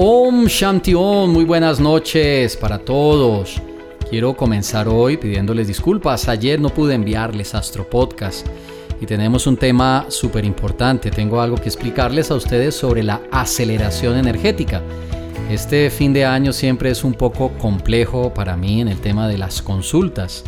Om 0.00 0.46
Shanti 0.46 0.94
Om, 0.94 1.32
muy 1.32 1.44
buenas 1.44 1.80
noches 1.80 2.56
para 2.56 2.78
todos. 2.78 3.60
Quiero 4.08 4.36
comenzar 4.36 4.86
hoy 4.86 5.16
pidiéndoles 5.16 5.66
disculpas. 5.66 6.28
Ayer 6.28 6.60
no 6.60 6.68
pude 6.68 6.94
enviarles 6.94 7.52
Astro 7.56 7.90
Podcast 7.90 8.46
y 9.00 9.06
tenemos 9.06 9.48
un 9.48 9.56
tema 9.56 10.06
súper 10.08 10.44
importante. 10.44 11.10
Tengo 11.10 11.40
algo 11.40 11.56
que 11.56 11.68
explicarles 11.68 12.30
a 12.30 12.36
ustedes 12.36 12.76
sobre 12.76 13.02
la 13.02 13.22
aceleración 13.32 14.16
energética. 14.16 14.82
Este 15.50 15.90
fin 15.90 16.12
de 16.12 16.24
año 16.24 16.52
siempre 16.52 16.90
es 16.90 17.02
un 17.02 17.14
poco 17.14 17.50
complejo 17.58 18.32
para 18.32 18.56
mí 18.56 18.80
en 18.80 18.86
el 18.86 19.00
tema 19.00 19.26
de 19.26 19.38
las 19.38 19.60
consultas. 19.60 20.44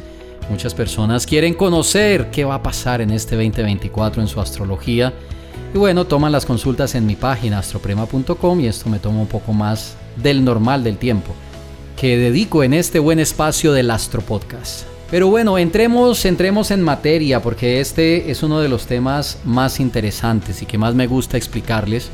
Muchas 0.48 0.75
personas 0.75 1.27
quieren 1.27 1.55
conocer 1.55 2.30
qué 2.30 2.45
va 2.45 2.55
a 2.55 2.62
pasar 2.62 3.01
en 3.01 3.11
este 3.11 3.35
2024 3.35 4.23
en 4.23 4.29
su 4.29 4.41
astrología 4.41 5.12
y 5.73 5.79
bueno, 5.79 6.07
toman 6.07 6.32
las 6.32 6.46
consultas 6.46 6.95
en 6.95 7.07
mi 7.07 7.16
página 7.16 7.59
astroprema.com 7.59 8.61
y 8.61 8.66
esto 8.66 8.91
me 8.91 8.98
toma 8.98 9.21
un 9.21 9.29
poco 9.29 9.53
más 9.53 9.96
del 10.16 10.45
normal 10.45 10.82
del 10.82 10.96
tiempo 10.96 11.35
que 11.96 12.17
dedico 12.17 12.64
en 12.64 12.72
este 12.72 12.99
buen 12.99 13.21
espacio 13.21 13.72
del 13.72 13.90
Astro 13.90 14.22
Podcast. 14.22 14.86
Pero 15.11 15.29
bueno, 15.29 15.59
entremos, 15.59 16.25
entremos 16.25 16.71
en 16.71 16.81
materia 16.81 17.43
porque 17.43 17.81
este 17.81 18.31
es 18.31 18.43
uno 18.43 18.61
de 18.61 18.68
los 18.68 18.86
temas 18.86 19.39
más 19.45 19.81
interesantes 19.81 20.62
y 20.62 20.67
que 20.67 20.79
más 20.79 20.95
me 20.95 21.07
gusta 21.07 21.36
explicarles 21.36 22.09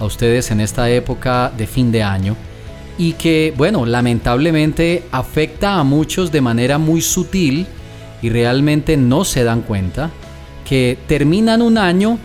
a 0.00 0.04
ustedes 0.04 0.50
en 0.50 0.60
esta 0.60 0.88
época 0.90 1.52
de 1.56 1.66
fin 1.66 1.92
de 1.92 2.02
año 2.02 2.34
y 2.98 3.12
que, 3.12 3.52
bueno, 3.56 3.84
lamentablemente 3.84 5.04
afecta 5.12 5.78
a 5.78 5.84
muchos 5.84 6.32
de 6.32 6.40
manera 6.40 6.78
muy 6.78 7.02
sutil 7.02 7.66
y 8.22 8.30
realmente 8.30 8.96
no 8.96 9.24
se 9.24 9.44
dan 9.44 9.62
cuenta 9.62 10.10
que 10.66 10.98
terminan 11.06 11.62
un 11.62 11.78
año 11.78 12.18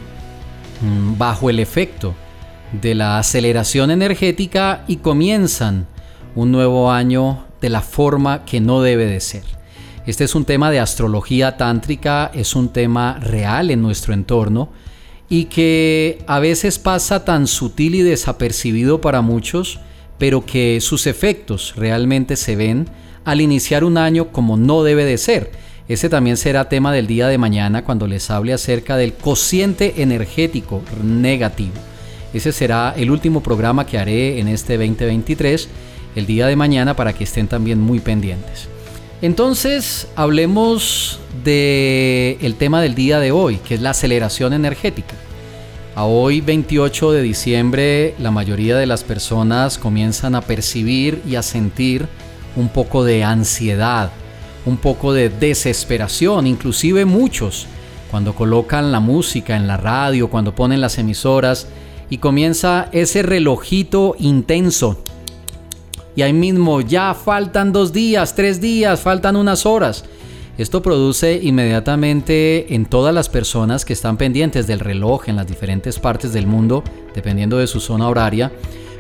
bajo 1.18 1.50
el 1.50 1.60
efecto 1.60 2.14
de 2.72 2.96
la 2.96 3.20
aceleración 3.20 3.92
energética 3.92 4.84
y 4.88 4.98
comienzan 4.98 5.88
un 6.36 6.52
nuevo 6.52 6.92
año 6.92 7.46
de 7.60 7.70
la 7.70 7.82
forma 7.82 8.46
que 8.46 8.60
no 8.60 8.82
debe 8.82 9.06
de 9.06 9.20
ser. 9.20 9.44
Este 10.06 10.24
es 10.24 10.34
un 10.34 10.46
tema 10.46 10.72
de 10.72 10.80
astrología 10.80 11.58
tántrica, 11.58 12.32
es 12.34 12.56
un 12.56 12.70
tema 12.70 13.20
real 13.20 13.70
en 13.70 13.82
nuestro 13.82 14.14
entorno 14.14 14.70
y 15.30 15.46
que 15.46 16.24
a 16.28 16.40
veces 16.40 16.80
pasa 16.80 17.24
tan 17.24 17.48
sutil 17.48 17.96
y 17.96 18.02
desapercibido 18.02 19.00
para 19.00 19.22
muchos, 19.22 19.80
pero 20.18 20.46
que 20.46 20.82
sus 20.82 21.08
efectos 21.08 21.74
realmente 21.78 22.36
se 22.36 22.56
ven 22.56 22.90
al 23.26 23.42
iniciar 23.42 23.84
un 23.84 23.98
año 23.98 24.32
como 24.32 24.58
no 24.58 24.84
debe 24.84 25.06
de 25.06 25.18
ser. 25.18 25.52
Ese 25.92 26.08
también 26.08 26.38
será 26.38 26.70
tema 26.70 26.94
del 26.94 27.06
día 27.06 27.28
de 27.28 27.38
mañana 27.38 27.84
cuando 27.84 28.08
les 28.08 28.32
hable 28.32 28.54
acerca 28.54 28.96
del 28.96 29.12
cociente 29.12 29.96
energético 30.02 30.82
negativo. 31.04 31.74
Ese 32.34 32.54
será 32.54 32.94
el 32.96 33.12
último 33.12 33.44
programa 33.44 33.86
que 33.86 33.98
haré 33.98 34.40
en 34.40 34.48
este 34.48 34.78
2023, 34.78 35.68
el 36.16 36.26
día 36.26 36.48
de 36.48 36.56
mañana, 36.56 36.96
para 36.96 37.12
que 37.12 37.26
estén 37.26 37.50
también 37.50 37.82
muy 37.82 38.00
pendientes. 38.00 38.70
Entonces, 39.22 40.08
hablemos 40.16 41.20
del 41.44 42.38
el 42.40 42.56
tema 42.58 42.82
del 42.82 42.96
día 42.96 43.20
de 43.20 43.34
hoy, 43.34 43.58
que 43.58 43.76
es 43.76 43.82
la 43.82 43.90
aceleración 43.90 44.54
energética. 44.54 45.16
A 45.96 46.06
hoy, 46.06 46.40
28 46.40 47.12
de 47.12 47.22
diciembre, 47.22 48.16
la 48.18 48.32
mayoría 48.32 48.78
de 48.78 48.86
las 48.86 49.04
personas 49.04 49.78
comienzan 49.78 50.36
a 50.36 50.42
percibir 50.42 51.22
y 51.28 51.36
a 51.36 51.44
sentir 51.44 52.08
un 52.56 52.70
poco 52.70 53.04
de 53.04 53.26
ansiedad, 53.26 54.12
un 54.66 54.78
poco 54.78 55.14
de 55.14 55.30
desesperación, 55.30 56.48
inclusive 56.48 57.06
muchos, 57.06 57.68
cuando 58.10 58.36
colocan 58.36 58.92
la 58.92 59.00
música 59.00 59.56
en 59.56 59.68
la 59.68 59.78
radio, 59.78 60.30
cuando 60.30 60.54
ponen 60.54 60.82
las 60.82 60.98
emisoras 60.98 61.68
y 62.10 62.18
comienza 62.18 62.90
ese 62.92 63.24
relojito 63.24 64.16
intenso. 64.20 65.02
Y 66.16 66.24
ahí 66.24 66.34
mismo 66.34 66.82
ya 66.82 67.14
faltan 67.14 67.72
dos 67.72 67.94
días, 67.94 68.36
tres 68.36 68.60
días, 68.60 69.00
faltan 69.00 69.38
unas 69.38 69.66
horas. 69.66 70.04
Esto 70.58 70.82
produce 70.82 71.40
inmediatamente 71.42 72.76
en 72.76 72.86
todas 72.86 73.16
las 73.16 73.30
personas 73.30 73.86
que 73.86 73.94
están 73.94 74.18
pendientes 74.18 74.68
del 74.68 74.82
reloj 74.82 75.30
en 75.30 75.38
las 75.38 75.48
diferentes 75.48 75.98
partes 75.98 76.34
del 76.34 76.46
mundo, 76.46 76.84
dependiendo 77.16 77.58
de 77.58 77.68
su 77.68 77.80
zona 77.80 78.10
horaria, 78.10 78.52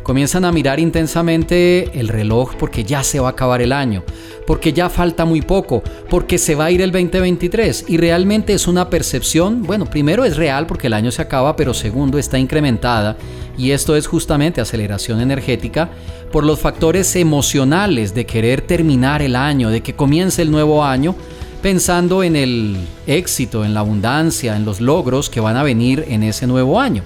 comienzan 0.03 0.45
a 0.45 0.51
mirar 0.51 0.79
intensamente 0.79 2.00
el 2.00 2.07
reloj 2.07 2.56
porque 2.56 2.84
ya 2.84 3.03
se 3.03 3.19
va 3.19 3.28
a 3.28 3.31
acabar 3.31 3.62
el 3.62 3.72
año, 3.72 4.03
porque 4.47 4.73
ya 4.73 4.89
falta 4.89 5.25
muy 5.25 5.41
poco, 5.41 5.84
porque 6.09 6.38
se 6.38 6.56
va 6.56 6.66
a 6.66 6.72
ir 6.72 6.81
el 6.81 6.91
2023 6.91 7.85
y 7.88 7.97
realmente 7.97 8.53
es 8.53 8.67
una 8.67 8.90
percepción, 8.90 9.63
bueno, 9.63 9.85
primero 9.85 10.25
es 10.25 10.38
real 10.38 10.67
porque 10.67 10.88
el 10.88 10.94
año 10.94 11.11
se 11.11 11.22
acaba, 11.22 11.56
pero 11.56 11.73
segundo 11.73 12.17
está 12.17 12.40
incrementada 12.40 13.17
y 13.57 13.72
esto 13.72 13.95
es 13.95 14.07
justamente 14.07 14.61
aceleración 14.61 15.22
energética 15.22 15.90
por 16.31 16.44
los 16.44 16.59
factores 16.59 17.16
emocionales 17.16 18.13
de 18.13 18.25
querer 18.25 18.61
terminar 18.61 19.22
el 19.22 19.35
año, 19.35 19.69
de 19.69 19.81
que 19.81 19.95
comience 19.95 20.41
el 20.41 20.51
nuevo 20.51 20.84
año 20.84 21.16
pensando 21.61 22.23
en 22.23 22.35
el 22.35 22.78
éxito, 23.06 23.63
en 23.63 23.73
la 23.73 23.81
abundancia, 23.81 24.56
en 24.56 24.66
los 24.66 24.81
logros 24.81 25.29
que 25.29 25.40
van 25.40 25.57
a 25.57 25.63
venir 25.63 26.06
en 26.07 26.23
ese 26.23 26.47
nuevo 26.47 26.79
año. 26.79 27.03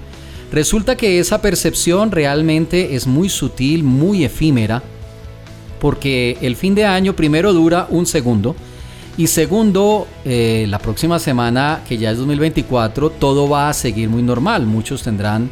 Resulta 0.52 0.96
que 0.96 1.20
esa 1.20 1.42
percepción 1.42 2.12
realmente 2.12 2.96
es 2.96 3.08
muy 3.08 3.30
sutil, 3.30 3.84
muy 3.84 4.24
efímera, 4.24 4.84
porque 5.80 6.38
el 6.42 6.56
fin 6.56 6.76
de 6.76 6.86
año 6.86 7.16
primero 7.16 7.54
dura 7.54 7.88
un 7.90 8.06
segundo 8.06 8.56
y 9.18 9.28
segundo, 9.28 10.08
eh, 10.26 10.66
la 10.68 10.78
próxima 10.78 11.20
semana, 11.20 11.82
que 11.88 11.98
ya 11.98 12.12
es 12.12 12.18
2024, 12.18 13.12
todo 13.12 13.48
va 13.48 13.70
a 13.70 13.74
seguir 13.74 14.10
muy 14.10 14.22
normal. 14.22 14.66
Muchos 14.66 15.04
tendrán, 15.04 15.50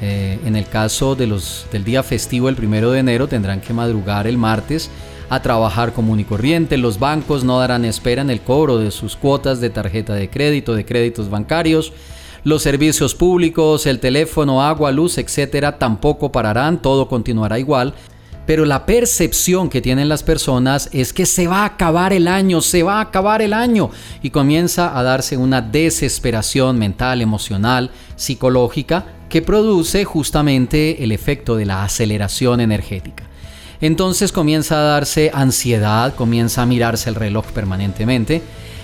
eh, 0.00 0.38
en 0.46 0.56
el 0.56 0.66
caso 0.66 1.14
de 1.14 1.26
los, 1.26 1.66
del 1.70 1.84
día 1.84 2.02
festivo, 2.02 2.48
el 2.48 2.56
primero 2.56 2.90
de 2.90 3.00
enero, 3.00 3.28
tendrán 3.28 3.60
que 3.60 3.74
madrugar 3.74 4.26
el 4.26 4.38
martes 4.38 4.90
a 5.28 5.42
trabajar 5.42 5.92
común 5.92 6.20
y 6.20 6.24
corriente. 6.24 6.78
Los 6.78 6.98
bancos 6.98 7.44
no 7.44 7.58
darán 7.58 7.84
espera 7.84 8.22
en 8.22 8.30
el 8.30 8.40
cobro 8.40 8.78
de 8.78 8.90
sus 8.90 9.14
cuotas 9.14 9.60
de 9.60 9.68
tarjeta 9.68 10.14
de 10.14 10.30
crédito, 10.30 10.74
de 10.74 10.86
créditos 10.86 11.28
bancarios. 11.28 11.92
Los 12.44 12.62
servicios 12.62 13.14
públicos, 13.14 13.86
el 13.86 14.00
teléfono, 14.00 14.62
agua, 14.62 14.90
luz, 14.90 15.18
etcétera, 15.18 15.78
tampoco 15.78 16.32
pararán, 16.32 16.82
todo 16.82 17.06
continuará 17.06 17.60
igual. 17.60 17.94
Pero 18.46 18.64
la 18.64 18.84
percepción 18.84 19.68
que 19.68 19.80
tienen 19.80 20.08
las 20.08 20.24
personas 20.24 20.88
es 20.92 21.12
que 21.12 21.26
se 21.26 21.46
va 21.46 21.58
a 21.58 21.66
acabar 21.66 22.12
el 22.12 22.26
año, 22.26 22.60
se 22.60 22.82
va 22.82 22.98
a 22.98 23.02
acabar 23.02 23.42
el 23.42 23.52
año. 23.52 23.90
Y 24.20 24.30
comienza 24.30 24.98
a 24.98 25.04
darse 25.04 25.36
una 25.36 25.62
desesperación 25.62 26.76
mental, 26.78 27.22
emocional, 27.22 27.92
psicológica, 28.16 29.06
que 29.28 29.42
produce 29.42 30.04
justamente 30.04 31.04
el 31.04 31.12
efecto 31.12 31.54
de 31.54 31.66
la 31.66 31.84
aceleración 31.84 32.60
energética. 32.60 33.24
Entonces 33.80 34.32
comienza 34.32 34.80
a 34.80 34.82
darse 34.82 35.30
ansiedad, 35.32 36.14
comienza 36.16 36.62
a 36.62 36.66
mirarse 36.66 37.08
el 37.08 37.14
reloj 37.14 37.46
permanentemente 37.46 38.42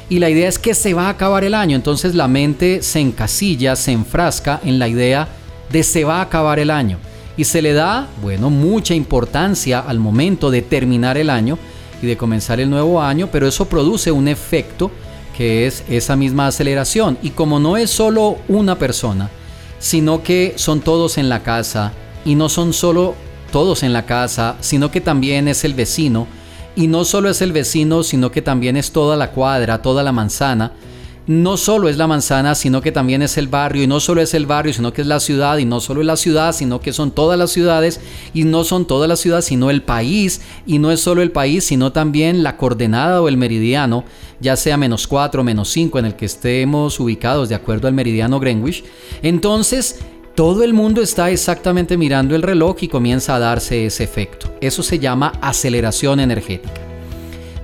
y 0.08 0.18
la 0.18 0.30
idea 0.30 0.48
es 0.48 0.58
que 0.58 0.74
se 0.74 0.94
va 0.94 1.06
a 1.06 1.10
acabar 1.10 1.44
el 1.44 1.54
año. 1.54 1.76
Entonces 1.76 2.14
la 2.14 2.28
mente 2.28 2.82
se 2.82 3.00
encasilla, 3.00 3.76
se 3.76 3.92
enfrasca 3.92 4.60
en 4.64 4.78
la 4.78 4.88
idea 4.88 5.28
de 5.70 5.82
se 5.82 6.04
va 6.04 6.18
a 6.18 6.22
acabar 6.22 6.58
el 6.58 6.70
año. 6.70 6.98
Y 7.36 7.44
se 7.44 7.62
le 7.62 7.72
da, 7.72 8.08
bueno, 8.22 8.50
mucha 8.50 8.94
importancia 8.94 9.80
al 9.80 9.98
momento 9.98 10.50
de 10.50 10.62
terminar 10.62 11.18
el 11.18 11.30
año 11.30 11.58
y 12.02 12.06
de 12.06 12.16
comenzar 12.16 12.58
el 12.58 12.70
nuevo 12.70 13.00
año, 13.00 13.28
pero 13.30 13.46
eso 13.46 13.66
produce 13.66 14.10
un 14.10 14.28
efecto 14.28 14.90
que 15.36 15.66
es 15.66 15.84
esa 15.88 16.16
misma 16.16 16.48
aceleración. 16.48 17.16
Y 17.22 17.30
como 17.30 17.60
no 17.60 17.76
es 17.76 17.90
solo 17.90 18.38
una 18.48 18.76
persona, 18.76 19.30
sino 19.78 20.22
que 20.22 20.54
son 20.56 20.80
todos 20.80 21.16
en 21.18 21.28
la 21.28 21.44
casa, 21.44 21.92
y 22.24 22.34
no 22.34 22.48
son 22.48 22.72
solo 22.72 23.14
todos 23.52 23.82
en 23.82 23.92
la 23.92 24.04
casa, 24.04 24.56
sino 24.60 24.90
que 24.90 25.00
también 25.00 25.48
es 25.48 25.64
el 25.64 25.74
vecino, 25.74 26.26
y 26.78 26.86
no 26.86 27.04
solo 27.04 27.28
es 27.28 27.42
el 27.42 27.50
vecino, 27.50 28.04
sino 28.04 28.30
que 28.30 28.40
también 28.40 28.76
es 28.76 28.92
toda 28.92 29.16
la 29.16 29.32
cuadra, 29.32 29.82
toda 29.82 30.04
la 30.04 30.12
manzana. 30.12 30.74
No 31.26 31.56
solo 31.56 31.88
es 31.88 31.96
la 31.96 32.06
manzana, 32.06 32.54
sino 32.54 32.80
que 32.80 32.92
también 32.92 33.20
es 33.20 33.36
el 33.36 33.48
barrio, 33.48 33.82
y 33.82 33.88
no 33.88 33.98
solo 33.98 34.22
es 34.22 34.32
el 34.32 34.46
barrio, 34.46 34.72
sino 34.72 34.92
que 34.92 35.00
es 35.02 35.08
la 35.08 35.18
ciudad, 35.18 35.58
y 35.58 35.64
no 35.64 35.80
solo 35.80 36.02
es 36.02 36.06
la 36.06 36.16
ciudad, 36.16 36.54
sino 36.54 36.80
que 36.80 36.92
son 36.92 37.10
todas 37.10 37.36
las 37.36 37.50
ciudades, 37.50 38.00
y 38.32 38.44
no 38.44 38.62
son 38.62 38.86
todas 38.86 39.08
las 39.08 39.18
ciudades, 39.18 39.46
sino 39.46 39.70
el 39.70 39.82
país, 39.82 40.40
y 40.66 40.78
no 40.78 40.92
es 40.92 41.00
solo 41.00 41.20
el 41.20 41.32
país, 41.32 41.64
sino 41.64 41.90
también 41.90 42.44
la 42.44 42.56
coordenada 42.56 43.20
o 43.22 43.26
el 43.26 43.36
meridiano, 43.36 44.04
ya 44.38 44.54
sea 44.54 44.76
menos 44.76 45.08
4, 45.08 45.42
menos 45.42 45.70
5, 45.70 45.98
en 45.98 46.04
el 46.04 46.14
que 46.14 46.26
estemos 46.26 47.00
ubicados 47.00 47.48
de 47.48 47.56
acuerdo 47.56 47.88
al 47.88 47.94
meridiano 47.94 48.38
Greenwich. 48.38 48.84
Entonces, 49.22 49.96
todo 50.38 50.62
el 50.62 50.72
mundo 50.72 51.02
está 51.02 51.32
exactamente 51.32 51.96
mirando 51.96 52.36
el 52.36 52.42
reloj 52.42 52.76
y 52.82 52.86
comienza 52.86 53.34
a 53.34 53.40
darse 53.40 53.86
ese 53.86 54.04
efecto. 54.04 54.54
Eso 54.60 54.84
se 54.84 55.00
llama 55.00 55.32
aceleración 55.40 56.20
energética. 56.20 56.80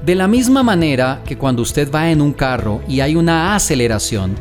De 0.04 0.16
la 0.16 0.26
misma 0.26 0.64
manera 0.64 1.22
que 1.24 1.38
cuando 1.38 1.62
usted 1.62 1.88
va 1.88 2.10
en 2.10 2.20
un 2.20 2.32
carro 2.32 2.82
y 2.88 2.98
hay 2.98 3.14
una 3.14 3.54
aceleración, 3.54 4.34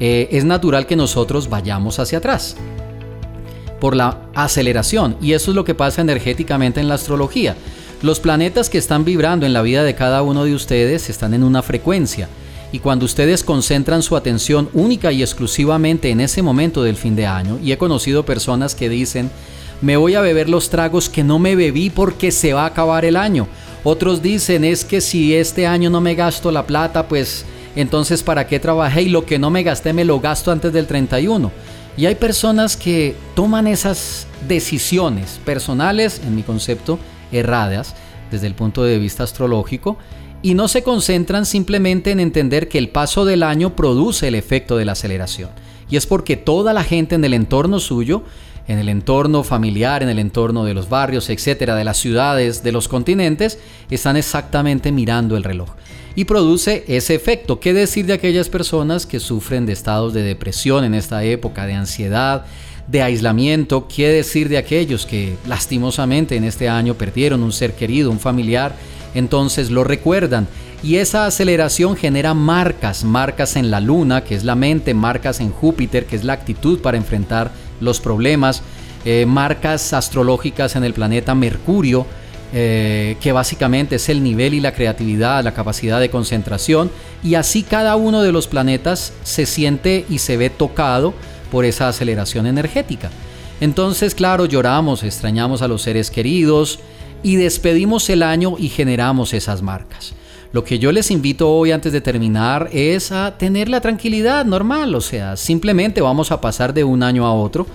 eh, 0.00 0.28
es 0.30 0.46
natural 0.46 0.86
que 0.86 0.96
nosotros 0.96 1.50
vayamos 1.50 1.98
hacia 1.98 2.16
atrás 2.16 2.56
por 3.78 3.94
la 3.94 4.22
aceleración. 4.34 5.18
Y 5.20 5.34
eso 5.34 5.50
es 5.50 5.54
lo 5.54 5.66
que 5.66 5.74
pasa 5.74 6.00
energéticamente 6.00 6.80
en 6.80 6.88
la 6.88 6.94
astrología. 6.94 7.56
Los 8.00 8.20
planetas 8.20 8.70
que 8.70 8.78
están 8.78 9.04
vibrando 9.04 9.44
en 9.44 9.52
la 9.52 9.60
vida 9.60 9.84
de 9.84 9.94
cada 9.94 10.22
uno 10.22 10.44
de 10.44 10.54
ustedes 10.54 11.10
están 11.10 11.34
en 11.34 11.42
una 11.42 11.60
frecuencia. 11.60 12.26
Y 12.72 12.78
cuando 12.78 13.04
ustedes 13.04 13.42
concentran 13.42 14.02
su 14.02 14.16
atención 14.16 14.68
única 14.72 15.10
y 15.12 15.22
exclusivamente 15.22 16.10
en 16.10 16.20
ese 16.20 16.42
momento 16.42 16.82
del 16.82 16.96
fin 16.96 17.16
de 17.16 17.26
año, 17.26 17.58
y 17.62 17.72
he 17.72 17.78
conocido 17.78 18.24
personas 18.24 18.74
que 18.74 18.88
dicen, 18.88 19.30
me 19.80 19.96
voy 19.96 20.14
a 20.14 20.20
beber 20.20 20.48
los 20.48 20.70
tragos 20.70 21.08
que 21.08 21.24
no 21.24 21.38
me 21.38 21.56
bebí 21.56 21.90
porque 21.90 22.30
se 22.30 22.52
va 22.52 22.64
a 22.64 22.66
acabar 22.66 23.04
el 23.04 23.16
año. 23.16 23.48
Otros 23.82 24.22
dicen 24.22 24.64
es 24.64 24.84
que 24.84 25.00
si 25.00 25.34
este 25.34 25.66
año 25.66 25.88
no 25.90 26.00
me 26.00 26.14
gasto 26.14 26.52
la 26.52 26.66
plata, 26.66 27.08
pues 27.08 27.44
entonces 27.74 28.22
¿para 28.22 28.46
qué 28.46 28.60
trabajé? 28.60 29.02
Y 29.02 29.08
lo 29.08 29.24
que 29.24 29.38
no 29.38 29.50
me 29.50 29.62
gasté 29.62 29.92
me 29.92 30.04
lo 30.04 30.20
gasto 30.20 30.52
antes 30.52 30.72
del 30.72 30.86
31. 30.86 31.50
Y 31.96 32.06
hay 32.06 32.14
personas 32.14 32.76
que 32.76 33.16
toman 33.34 33.66
esas 33.66 34.26
decisiones 34.46 35.40
personales, 35.44 36.20
en 36.24 36.36
mi 36.36 36.42
concepto, 36.42 36.98
erradas 37.32 37.94
desde 38.30 38.46
el 38.46 38.54
punto 38.54 38.84
de 38.84 38.98
vista 38.98 39.24
astrológico, 39.24 39.98
y 40.42 40.54
no 40.54 40.68
se 40.68 40.82
concentran 40.82 41.44
simplemente 41.44 42.10
en 42.10 42.20
entender 42.20 42.68
que 42.68 42.78
el 42.78 42.88
paso 42.88 43.24
del 43.24 43.42
año 43.42 43.76
produce 43.76 44.28
el 44.28 44.34
efecto 44.34 44.76
de 44.76 44.84
la 44.84 44.92
aceleración. 44.92 45.50
Y 45.90 45.96
es 45.96 46.06
porque 46.06 46.36
toda 46.36 46.72
la 46.72 46.84
gente 46.84 47.16
en 47.16 47.24
el 47.24 47.34
entorno 47.34 47.80
suyo, 47.80 48.22
en 48.68 48.78
el 48.78 48.88
entorno 48.88 49.42
familiar, 49.42 50.02
en 50.02 50.08
el 50.08 50.18
entorno 50.18 50.64
de 50.64 50.74
los 50.74 50.88
barrios, 50.88 51.28
etcétera, 51.28 51.74
de 51.74 51.84
las 51.84 51.98
ciudades, 51.98 52.62
de 52.62 52.72
los 52.72 52.88
continentes, 52.88 53.58
están 53.90 54.16
exactamente 54.16 54.92
mirando 54.92 55.36
el 55.36 55.44
reloj. 55.44 55.70
Y 56.14 56.24
produce 56.24 56.84
ese 56.88 57.14
efecto. 57.14 57.60
¿Qué 57.60 57.72
decir 57.72 58.06
de 58.06 58.12
aquellas 58.12 58.48
personas 58.48 59.06
que 59.06 59.20
sufren 59.20 59.66
de 59.66 59.72
estados 59.72 60.12
de 60.12 60.22
depresión 60.22 60.84
en 60.84 60.94
esta 60.94 61.22
época, 61.24 61.66
de 61.66 61.74
ansiedad, 61.74 62.46
de 62.86 63.02
aislamiento? 63.02 63.88
¿Qué 63.88 64.08
decir 64.08 64.48
de 64.48 64.58
aquellos 64.58 65.06
que 65.06 65.36
lastimosamente 65.46 66.36
en 66.36 66.44
este 66.44 66.68
año 66.68 66.94
perdieron 66.94 67.42
un 67.42 67.52
ser 67.52 67.74
querido, 67.74 68.10
un 68.10 68.20
familiar? 68.20 68.74
Entonces 69.14 69.70
lo 69.70 69.84
recuerdan. 69.84 70.46
Y 70.82 70.96
esa 70.96 71.26
aceleración 71.26 71.96
genera 71.96 72.32
marcas, 72.32 73.04
marcas 73.04 73.56
en 73.56 73.70
la 73.70 73.80
luna, 73.80 74.24
que 74.24 74.34
es 74.34 74.44
la 74.44 74.54
mente, 74.54 74.94
marcas 74.94 75.40
en 75.40 75.50
Júpiter, 75.50 76.06
que 76.06 76.16
es 76.16 76.24
la 76.24 76.32
actitud 76.32 76.80
para 76.80 76.96
enfrentar 76.96 77.50
los 77.80 78.00
problemas, 78.00 78.62
eh, 79.04 79.26
marcas 79.26 79.92
astrológicas 79.92 80.76
en 80.76 80.84
el 80.84 80.94
planeta 80.94 81.34
Mercurio, 81.34 82.06
eh, 82.52 83.16
que 83.20 83.32
básicamente 83.32 83.96
es 83.96 84.08
el 84.08 84.22
nivel 84.22 84.54
y 84.54 84.60
la 84.60 84.74
creatividad, 84.74 85.44
la 85.44 85.54
capacidad 85.54 86.00
de 86.00 86.10
concentración, 86.10 86.90
y 87.22 87.34
así 87.34 87.62
cada 87.62 87.96
uno 87.96 88.22
de 88.22 88.32
los 88.32 88.48
planetas 88.48 89.12
se 89.22 89.46
siente 89.46 90.04
y 90.08 90.18
se 90.18 90.36
ve 90.36 90.50
tocado 90.50 91.14
por 91.52 91.64
esa 91.64 91.88
aceleración 91.88 92.46
energética. 92.46 93.10
Entonces, 93.60 94.14
claro, 94.14 94.46
lloramos, 94.46 95.02
extrañamos 95.02 95.60
a 95.62 95.68
los 95.68 95.82
seres 95.82 96.10
queridos, 96.10 96.78
y 97.22 97.36
despedimos 97.36 98.08
el 98.10 98.22
año 98.22 98.56
y 98.58 98.68
generamos 98.68 99.34
esas 99.34 99.62
marcas. 99.62 100.14
Lo 100.52 100.64
que 100.64 100.78
yo 100.78 100.90
les 100.90 101.10
invito 101.10 101.48
hoy 101.48 101.70
antes 101.70 101.92
de 101.92 102.00
terminar 102.00 102.68
es 102.72 103.12
a 103.12 103.38
tener 103.38 103.68
la 103.68 103.80
tranquilidad 103.80 104.44
normal, 104.44 104.94
o 104.94 105.00
sea, 105.00 105.36
simplemente 105.36 106.00
vamos 106.00 106.32
a 106.32 106.40
pasar 106.40 106.74
de 106.74 106.82
un 106.82 107.02
año 107.02 107.24
a 107.26 107.32
otro 107.32 107.66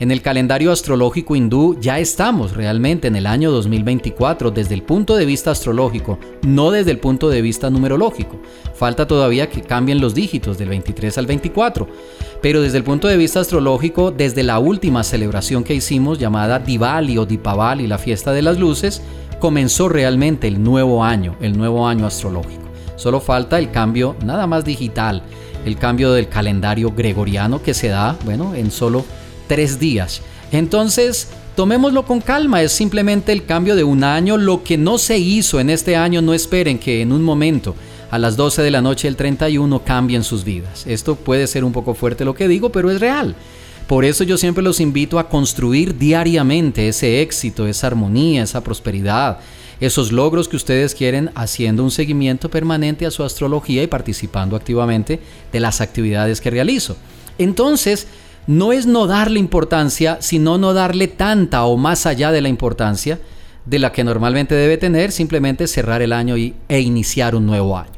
en 0.00 0.10
el 0.10 0.22
calendario 0.22 0.72
astrológico 0.72 1.36
hindú 1.36 1.78
ya 1.78 1.98
estamos 1.98 2.56
realmente 2.56 3.06
en 3.06 3.16
el 3.16 3.26
año 3.26 3.50
2024 3.50 4.50
desde 4.50 4.74
el 4.74 4.82
punto 4.82 5.14
de 5.14 5.26
vista 5.26 5.50
astrológico, 5.50 6.18
no 6.40 6.70
desde 6.70 6.90
el 6.90 6.98
punto 6.98 7.28
de 7.28 7.42
vista 7.42 7.68
numerológico. 7.68 8.40
Falta 8.74 9.06
todavía 9.06 9.50
que 9.50 9.60
cambien 9.60 10.00
los 10.00 10.14
dígitos 10.14 10.56
del 10.56 10.70
23 10.70 11.18
al 11.18 11.26
24. 11.26 11.86
Pero 12.40 12.62
desde 12.62 12.78
el 12.78 12.84
punto 12.84 13.08
de 13.08 13.18
vista 13.18 13.40
astrológico, 13.40 14.10
desde 14.10 14.42
la 14.42 14.58
última 14.58 15.04
celebración 15.04 15.64
que 15.64 15.74
hicimos 15.74 16.18
llamada 16.18 16.58
Diwali 16.58 17.18
o 17.18 17.26
Dipavali, 17.26 17.86
la 17.86 17.98
fiesta 17.98 18.32
de 18.32 18.40
las 18.40 18.58
luces, 18.58 19.02
comenzó 19.38 19.90
realmente 19.90 20.48
el 20.48 20.62
nuevo 20.62 21.04
año, 21.04 21.36
el 21.42 21.58
nuevo 21.58 21.86
año 21.86 22.06
astrológico. 22.06 22.62
Solo 22.96 23.20
falta 23.20 23.58
el 23.58 23.70
cambio 23.70 24.16
nada 24.24 24.46
más 24.46 24.64
digital, 24.64 25.22
el 25.66 25.76
cambio 25.76 26.12
del 26.12 26.30
calendario 26.30 26.90
gregoriano 26.90 27.62
que 27.62 27.74
se 27.74 27.88
da, 27.88 28.16
bueno, 28.24 28.54
en 28.54 28.70
solo 28.70 29.04
tres 29.50 29.80
días. 29.80 30.22
Entonces, 30.52 31.26
tomémoslo 31.56 32.04
con 32.04 32.20
calma, 32.20 32.62
es 32.62 32.70
simplemente 32.70 33.32
el 33.32 33.46
cambio 33.46 33.74
de 33.74 33.82
un 33.82 34.04
año. 34.04 34.36
Lo 34.36 34.62
que 34.62 34.78
no 34.78 34.96
se 34.96 35.18
hizo 35.18 35.58
en 35.58 35.70
este 35.70 35.96
año, 35.96 36.22
no 36.22 36.34
esperen 36.34 36.78
que 36.78 37.02
en 37.02 37.10
un 37.10 37.24
momento, 37.24 37.74
a 38.12 38.18
las 38.20 38.36
12 38.36 38.62
de 38.62 38.70
la 38.70 38.80
noche 38.80 39.08
del 39.08 39.16
31, 39.16 39.82
cambien 39.82 40.22
sus 40.22 40.44
vidas. 40.44 40.86
Esto 40.86 41.16
puede 41.16 41.48
ser 41.48 41.64
un 41.64 41.72
poco 41.72 41.94
fuerte 41.94 42.24
lo 42.24 42.32
que 42.32 42.46
digo, 42.46 42.70
pero 42.70 42.92
es 42.92 43.00
real. 43.00 43.34
Por 43.88 44.04
eso 44.04 44.22
yo 44.22 44.38
siempre 44.38 44.62
los 44.62 44.78
invito 44.78 45.18
a 45.18 45.28
construir 45.28 45.98
diariamente 45.98 46.86
ese 46.86 47.20
éxito, 47.20 47.66
esa 47.66 47.88
armonía, 47.88 48.44
esa 48.44 48.62
prosperidad, 48.62 49.40
esos 49.80 50.12
logros 50.12 50.48
que 50.48 50.54
ustedes 50.54 50.94
quieren 50.94 51.32
haciendo 51.34 51.82
un 51.82 51.90
seguimiento 51.90 52.48
permanente 52.48 53.04
a 53.04 53.10
su 53.10 53.24
astrología 53.24 53.82
y 53.82 53.88
participando 53.88 54.54
activamente 54.54 55.18
de 55.52 55.58
las 55.58 55.80
actividades 55.80 56.40
que 56.40 56.50
realizo. 56.50 56.96
Entonces, 57.36 58.06
no 58.46 58.72
es 58.72 58.86
no 58.86 59.06
darle 59.06 59.38
importancia, 59.38 60.18
sino 60.20 60.58
no 60.58 60.74
darle 60.74 61.08
tanta 61.08 61.64
o 61.64 61.76
más 61.76 62.06
allá 62.06 62.32
de 62.32 62.40
la 62.40 62.48
importancia 62.48 63.20
de 63.66 63.78
la 63.78 63.92
que 63.92 64.04
normalmente 64.04 64.54
debe 64.54 64.78
tener, 64.78 65.12
simplemente 65.12 65.66
cerrar 65.66 66.02
el 66.02 66.12
año 66.12 66.36
y, 66.36 66.54
e 66.68 66.80
iniciar 66.80 67.34
un 67.34 67.46
nuevo 67.46 67.76
año. 67.76 67.92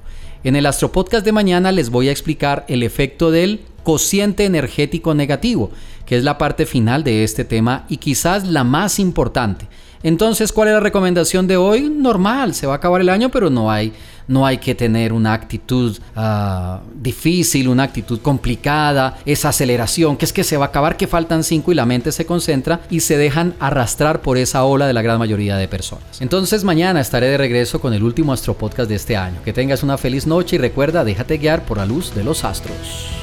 En 0.44 0.56
el 0.56 0.66
Astropodcast 0.66 1.24
de 1.24 1.32
mañana 1.32 1.70
les 1.72 1.90
voy 1.90 2.08
a 2.08 2.12
explicar 2.12 2.64
el 2.68 2.82
efecto 2.82 3.30
del 3.30 3.60
cociente 3.84 4.44
energético 4.44 5.14
negativo, 5.14 5.70
que 6.04 6.16
es 6.16 6.24
la 6.24 6.36
parte 6.36 6.66
final 6.66 7.04
de 7.04 7.24
este 7.24 7.44
tema 7.44 7.84
y 7.88 7.98
quizás 7.98 8.46
la 8.46 8.64
más 8.64 8.98
importante. 8.98 9.68
Entonces, 10.02 10.52
¿cuál 10.52 10.68
es 10.68 10.74
la 10.74 10.80
recomendación 10.80 11.46
de 11.46 11.56
hoy? 11.56 11.88
Normal, 11.88 12.54
se 12.54 12.66
va 12.66 12.74
a 12.74 12.76
acabar 12.76 13.00
el 13.00 13.08
año, 13.08 13.30
pero 13.30 13.50
no 13.50 13.70
hay 13.70 13.92
no 14.28 14.46
hay 14.46 14.58
que 14.58 14.74
tener 14.74 15.12
una 15.12 15.32
actitud 15.32 15.98
ah, 16.16 16.80
difícil, 16.94 17.68
una 17.68 17.84
actitud 17.84 18.20
complicada, 18.20 19.18
esa 19.26 19.50
aceleración, 19.50 20.16
que 20.16 20.24
es 20.24 20.32
que 20.32 20.44
se 20.44 20.56
va 20.56 20.66
a 20.66 20.68
acabar, 20.68 20.96
que 20.96 21.06
faltan 21.06 21.44
cinco 21.44 21.72
y 21.72 21.74
la 21.74 21.86
mente 21.86 22.12
se 22.12 22.26
concentra 22.26 22.80
y 22.90 23.00
se 23.00 23.16
dejan 23.16 23.54
arrastrar 23.60 24.22
por 24.22 24.38
esa 24.38 24.64
ola 24.64 24.86
de 24.86 24.92
la 24.92 25.02
gran 25.02 25.18
mayoría 25.18 25.56
de 25.56 25.68
personas. 25.68 26.20
Entonces 26.20 26.64
mañana 26.64 27.00
estaré 27.00 27.28
de 27.28 27.38
regreso 27.38 27.80
con 27.80 27.94
el 27.94 28.02
último 28.02 28.32
Astro 28.32 28.54
Podcast 28.54 28.88
de 28.88 28.96
este 28.96 29.16
año. 29.16 29.40
Que 29.44 29.52
tengas 29.52 29.82
una 29.82 29.98
feliz 29.98 30.26
noche 30.26 30.56
y 30.56 30.58
recuerda, 30.58 31.04
déjate 31.04 31.38
guiar 31.38 31.64
por 31.64 31.78
la 31.78 31.86
luz 31.86 32.14
de 32.14 32.24
los 32.24 32.44
astros. 32.44 33.22